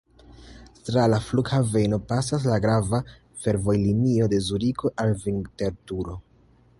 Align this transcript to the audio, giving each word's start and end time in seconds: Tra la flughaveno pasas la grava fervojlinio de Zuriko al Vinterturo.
Tra 0.87 1.01
la 1.13 1.17
flughaveno 1.25 1.99
pasas 2.13 2.47
la 2.53 2.57
grava 2.63 3.01
fervojlinio 3.43 4.31
de 4.35 4.43
Zuriko 4.49 4.93
al 5.05 5.17
Vinterturo. 5.27 6.17